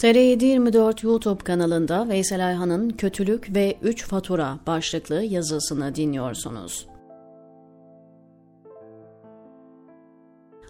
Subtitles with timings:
[0.00, 6.86] TR724 YouTube kanalında Veysel Ayhan'ın Kötülük ve Üç Fatura başlıklı yazısını dinliyorsunuz.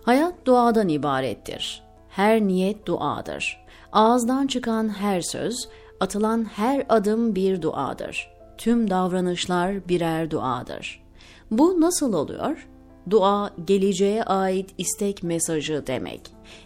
[0.03, 1.83] Hayat duadan ibarettir.
[2.09, 3.67] Her niyet duadır.
[3.93, 5.69] Ağızdan çıkan her söz,
[6.01, 8.31] atılan her adım bir duadır.
[8.59, 11.03] Tüm davranışlar birer duadır.
[11.51, 12.70] Bu nasıl oluyor?
[13.11, 16.21] Dua, geleceğe ait istek mesajı demek.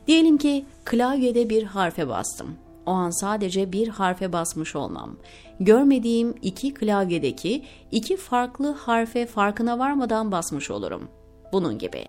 [0.07, 2.57] Diyelim ki klavyede bir harfe bastım.
[2.87, 5.17] O an sadece bir harfe basmış olmam.
[5.61, 11.09] Görmediğim iki klavyedeki iki farklı harfe farkına varmadan basmış olurum.
[11.53, 12.07] Bunun gibi.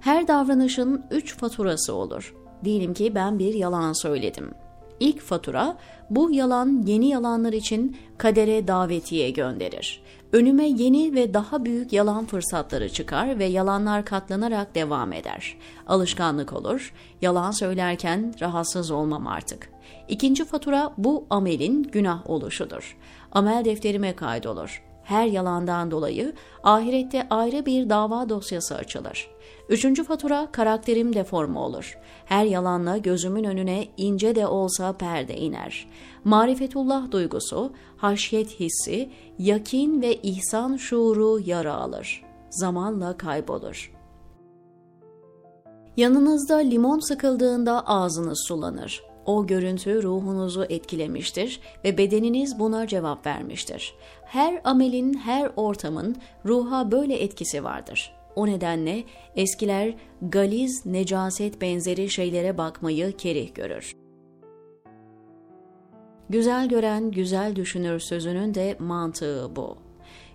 [0.00, 2.34] Her davranışın üç faturası olur.
[2.64, 4.54] Diyelim ki ben bir yalan söyledim.
[5.00, 5.76] İlk fatura
[6.10, 10.02] bu yalan yeni yalanlar için kadere davetiye gönderir.
[10.32, 15.56] Önüme yeni ve daha büyük yalan fırsatları çıkar ve yalanlar katlanarak devam eder.
[15.86, 19.70] Alışkanlık olur, yalan söylerken rahatsız olmam artık.
[20.08, 22.96] İkinci fatura bu amelin günah oluşudur.
[23.32, 29.28] Amel defterime kaydolur her yalandan dolayı ahirette ayrı bir dava dosyası açılır.
[29.68, 31.98] Üçüncü fatura karakterim deforme olur.
[32.24, 35.88] Her yalanla gözümün önüne ince de olsa perde iner.
[36.24, 42.24] Marifetullah duygusu, haşyet hissi, yakin ve ihsan şuuru yara alır.
[42.50, 43.92] Zamanla kaybolur.
[45.96, 49.02] Yanınızda limon sıkıldığında ağzınız sulanır.
[49.26, 53.94] O görüntü ruhunuzu etkilemiştir ve bedeniniz buna cevap vermiştir.
[54.24, 58.12] Her amelin, her ortamın ruha böyle etkisi vardır.
[58.36, 59.04] O nedenle
[59.36, 63.92] eskiler galiz, necaset benzeri şeylere bakmayı kerih görür.
[66.30, 69.85] Güzel gören güzel düşünür sözünün de mantığı bu.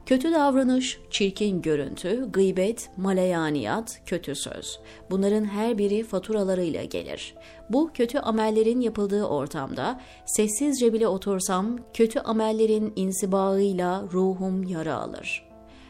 [0.06, 4.80] Kötü davranış, çirkin görüntü, gıybet, maleyaniyat, kötü söz.
[5.10, 7.36] Bunların her biri faturalarıyla gelir.
[7.70, 15.48] Bu kötü amellerin yapıldığı ortamda sessizce bile otursam kötü amellerin insibağıyla ruhum yara alır.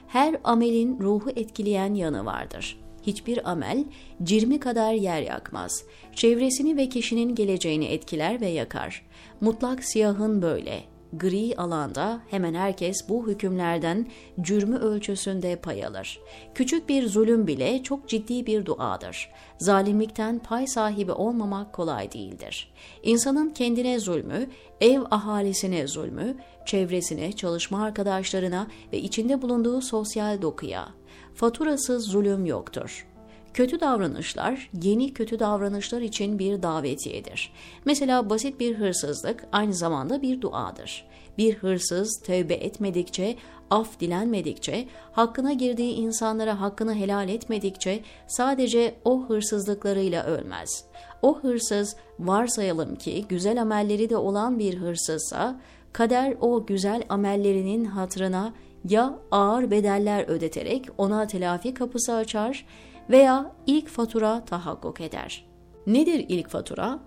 [0.07, 2.79] Her amelin ruhu etkileyen yanı vardır.
[3.03, 3.85] Hiçbir amel
[4.23, 5.83] cirmi kadar yer yakmaz.
[6.15, 9.05] Çevresini ve kişinin geleceğini etkiler ve yakar.
[9.41, 10.83] Mutlak siyahın böyle,
[11.13, 14.07] gri alanda hemen herkes bu hükümlerden
[14.41, 16.19] cürmü ölçüsünde pay alır.
[16.55, 19.29] Küçük bir zulüm bile çok ciddi bir duadır.
[19.57, 22.73] Zalimlikten pay sahibi olmamak kolay değildir.
[23.03, 24.49] İnsanın kendine zulmü,
[24.81, 30.87] ev ahalisine zulmü, çevresine, çalışma arkadaşlarına ve içinde bulunduğu sosyal dokuya,
[31.35, 33.10] faturasız zulüm yoktur.
[33.53, 37.53] Kötü davranışlar yeni kötü davranışlar için bir davetiyedir.
[37.85, 41.05] Mesela basit bir hırsızlık aynı zamanda bir duadır.
[41.37, 43.35] Bir hırsız tövbe etmedikçe,
[43.69, 50.85] af dilenmedikçe, hakkına girdiği insanlara hakkını helal etmedikçe sadece o hırsızlıklarıyla ölmez.
[51.21, 55.61] O hırsız varsayalım ki güzel amelleri de olan bir hırsızsa,
[55.93, 58.53] kader o güzel amellerinin hatırına
[58.89, 62.65] ya ağır bedeller ödeterek ona telafi kapısı açar
[63.09, 65.45] veya ilk fatura tahakkuk eder.
[65.87, 66.99] Nedir ilk fatura?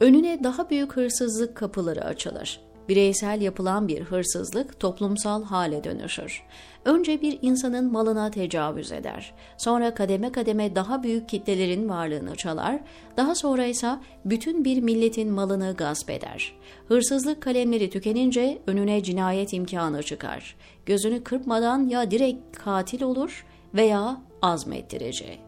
[0.00, 2.60] Önüne daha büyük hırsızlık kapıları açılır.
[2.88, 6.42] Bireysel yapılan bir hırsızlık toplumsal hale dönüşür.
[6.84, 9.34] Önce bir insanın malına tecavüz eder.
[9.56, 12.80] Sonra kademe kademe daha büyük kitlelerin varlığını çalar.
[13.16, 16.52] Daha sonra ise bütün bir milletin malını gasp eder.
[16.88, 20.56] Hırsızlık kalemleri tükenince önüne cinayet imkanı çıkar.
[20.86, 25.40] Gözünü kırpmadan ya direkt katil olur veya azmettireceği.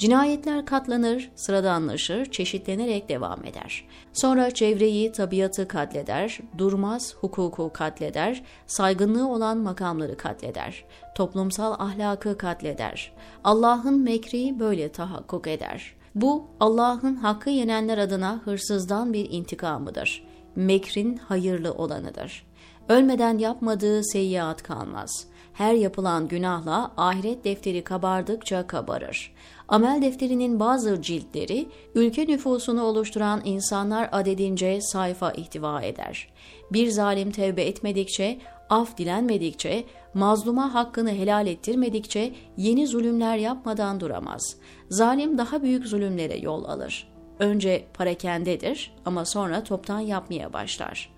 [0.00, 3.84] Cinayetler katlanır, sıradanlaşır, çeşitlenerek devam eder.
[4.12, 10.84] Sonra çevreyi, tabiatı katleder, durmaz hukuku katleder, saygınlığı olan makamları katleder,
[11.14, 13.12] toplumsal ahlakı katleder.
[13.44, 15.94] Allah'ın mekri böyle tahakkuk eder.
[16.14, 20.24] Bu Allah'ın hakkı yenenler adına hırsızdan bir intikamıdır.
[20.56, 22.46] Mekrin hayırlı olanıdır.
[22.88, 29.32] Ölmeden yapmadığı seyyiat kalmaz.'' Her yapılan günahla ahiret defteri kabardıkça kabarır.
[29.68, 36.28] Amel defterinin bazı ciltleri ülke nüfusunu oluşturan insanlar adedince sayfa ihtiva eder.
[36.72, 38.38] Bir zalim tevbe etmedikçe,
[38.70, 44.56] af dilenmedikçe, mazluma hakkını helal ettirmedikçe yeni zulümler yapmadan duramaz.
[44.88, 47.10] Zalim daha büyük zulümlere yol alır.
[47.38, 51.12] Önce parakendedir ama sonra toptan yapmaya başlar.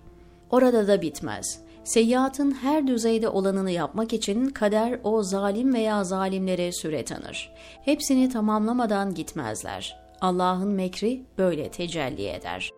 [0.49, 1.63] Orada da bitmez.
[1.83, 7.53] Seyyiatın her düzeyde olanını yapmak için kader o zalim veya zalimlere süre tanır.
[7.85, 9.99] Hepsini tamamlamadan gitmezler.
[10.21, 12.71] Allah'ın mekri böyle tecelli eder.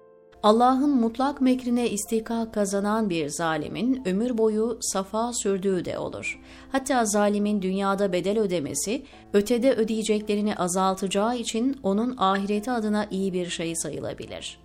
[0.44, 6.42] Allah'ın mutlak mekrine istikak kazanan bir zalimin ömür boyu safa sürdüğü de olur.
[6.72, 9.04] Hatta zalimin dünyada bedel ödemesi,
[9.34, 14.60] ötede ödeyeceklerini azaltacağı için onun ahireti adına iyi bir şey sayılabilir.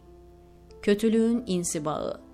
[0.83, 2.30] Kötülüğün insibağı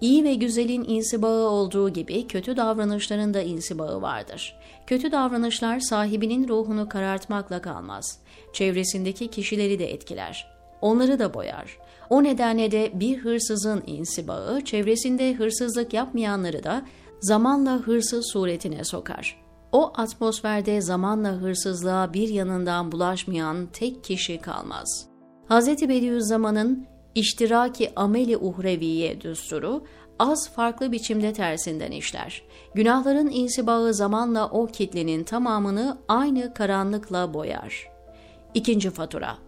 [0.00, 4.56] İyi ve güzelin insibağı olduğu gibi kötü davranışların da insibağı vardır.
[4.86, 8.18] Kötü davranışlar sahibinin ruhunu karartmakla kalmaz.
[8.52, 10.56] Çevresindeki kişileri de etkiler.
[10.80, 11.78] Onları da boyar.
[12.10, 16.82] O nedenle de bir hırsızın insibağı çevresinde hırsızlık yapmayanları da
[17.20, 19.46] zamanla hırsız suretine sokar.
[19.72, 25.06] O atmosferde zamanla hırsızlığa bir yanından bulaşmayan tek kişi kalmaz.
[25.48, 25.68] Hz.
[25.68, 26.86] Bediüzzaman'ın
[27.16, 29.84] iştiraki ameli uhreviye düsturu
[30.18, 32.42] az farklı biçimde tersinden işler.
[32.74, 37.88] Günahların insibağı zamanla o kitlenin tamamını aynı karanlıkla boyar.
[38.54, 39.45] İkinci fatura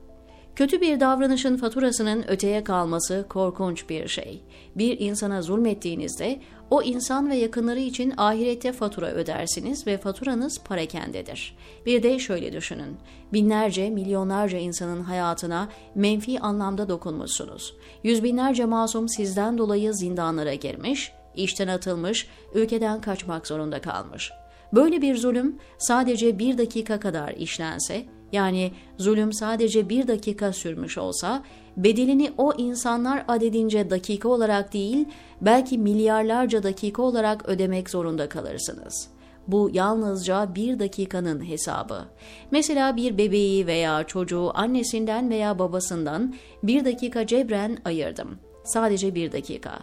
[0.59, 4.43] Kötü bir davranışın faturasının öteye kalması korkunç bir şey.
[4.77, 6.41] Bir insana zulmettiğinizde
[6.71, 11.57] o insan ve yakınları için ahirette fatura ödersiniz ve faturanız parakendedir.
[11.87, 12.97] Bir de şöyle düşünün.
[13.33, 17.75] Binlerce, milyonlarca insanın hayatına menfi anlamda dokunmuşsunuz.
[18.03, 24.33] Yüz binlerce masum sizden dolayı zindanlara girmiş, işten atılmış, ülkeden kaçmak zorunda kalmış.
[24.73, 31.43] Böyle bir zulüm sadece bir dakika kadar işlense, yani zulüm sadece bir dakika sürmüş olsa,
[31.77, 35.09] bedelini o insanlar adedince dakika olarak değil,
[35.41, 39.09] belki milyarlarca dakika olarak ödemek zorunda kalırsınız.
[39.49, 42.05] Bu yalnızca bir dakikanın hesabı.
[42.51, 48.39] Mesela bir bebeği veya çocuğu annesinden veya babasından bir dakika cebren ayırdım.
[48.65, 49.79] Sadece bir dakika.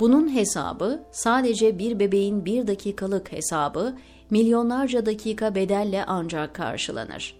[0.00, 3.96] Bunun hesabı sadece bir bebeğin bir dakikalık hesabı
[4.30, 7.39] milyonlarca dakika bedelle ancak karşılanır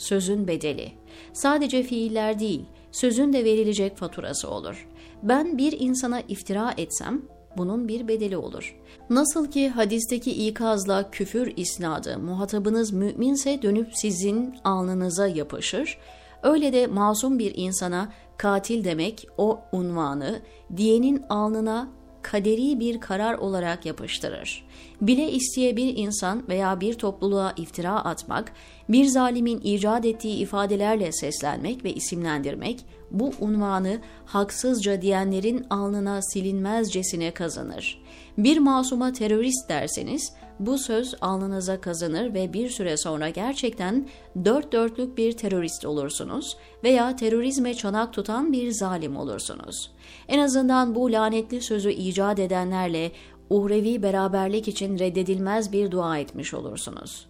[0.00, 0.92] sözün bedeli.
[1.32, 4.88] Sadece fiiller değil, sözün de verilecek faturası olur.
[5.22, 7.22] Ben bir insana iftira etsem,
[7.56, 8.76] bunun bir bedeli olur.
[9.10, 15.98] Nasıl ki hadisteki ikazla küfür isnadı muhatabınız müminse dönüp sizin alnınıza yapışır,
[16.42, 20.40] öyle de masum bir insana katil demek o unvanı
[20.76, 21.88] diyenin alnına
[22.22, 24.64] kaderi bir karar olarak yapıştırır.
[25.00, 28.52] Bile isteye bir insan veya bir topluluğa iftira atmak,
[28.88, 38.02] bir zalimin icat ettiği ifadelerle seslenmek ve isimlendirmek, bu unvanı haksızca diyenlerin alnına silinmezcesine kazanır.
[38.38, 44.08] Bir masuma terörist derseniz, bu söz alnınıza kazanır ve bir süre sonra gerçekten
[44.44, 49.90] dört dörtlük bir terörist olursunuz veya terörizme çanak tutan bir zalim olursunuz.
[50.28, 53.12] En azından bu lanetli sözü icat edenlerle
[53.50, 57.28] uhrevi beraberlik için reddedilmez bir dua etmiş olursunuz.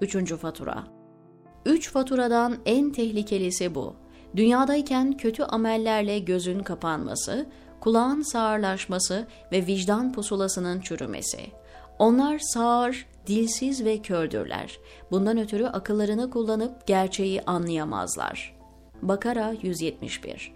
[0.00, 0.84] Üçüncü fatura
[1.66, 3.94] Üç faturadan en tehlikelisi bu.
[4.36, 7.46] Dünyadayken kötü amellerle gözün kapanması,
[7.80, 11.40] kulağın sağırlaşması ve vicdan pusulasının çürümesi.
[11.98, 14.78] Onlar sağır, dilsiz ve kördürler.
[15.10, 18.58] Bundan ötürü akıllarını kullanıp gerçeği anlayamazlar.
[19.02, 20.52] Bakara 171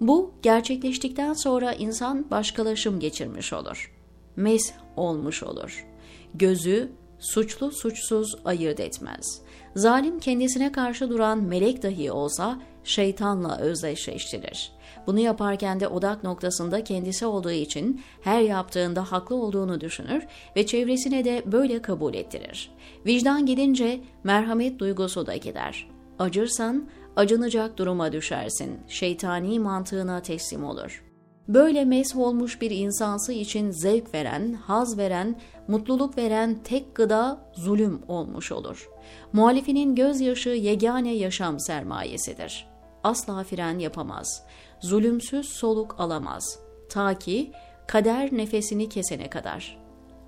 [0.00, 3.92] Bu gerçekleştikten sonra insan başkalaşım geçirmiş olur.
[4.36, 5.86] Mes olmuş olur.
[6.34, 9.42] Gözü suçlu suçsuz ayırt etmez.
[9.76, 14.72] Zalim kendisine karşı duran melek dahi olsa şeytanla özdeşleştirir.
[15.06, 21.24] Bunu yaparken de odak noktasında kendisi olduğu için her yaptığında haklı olduğunu düşünür ve çevresine
[21.24, 22.70] de böyle kabul ettirir.
[23.06, 25.88] Vicdan gidince merhamet duygusu da gider.
[26.18, 28.80] Acırsan acınacak duruma düşersin.
[28.88, 31.04] Şeytani mantığına teslim olur.
[31.48, 38.00] Böyle mesh olmuş bir insansı için zevk veren, haz veren, mutluluk veren tek gıda zulüm
[38.08, 38.88] olmuş olur.
[39.32, 42.75] Muhalifinin gözyaşı yegane yaşam sermayesidir.
[43.06, 44.42] Asla fren yapamaz.
[44.80, 46.58] Zulümsüz soluk alamaz.
[46.88, 47.52] Ta ki
[47.86, 49.78] kader nefesini kesene kadar.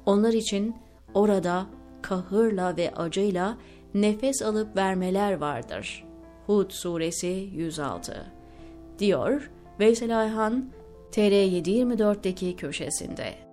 [0.06, 0.76] Onlar için
[1.14, 1.66] orada
[2.02, 3.58] kahırla ve acıyla
[3.94, 6.04] nefes alıp vermeler vardır.
[6.46, 8.26] Hud suresi 106
[8.98, 10.70] diyor Veysel Ayhan
[11.12, 13.47] TR724'deki köşesinde.